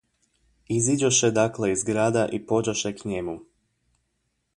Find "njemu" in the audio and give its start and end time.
3.13-3.37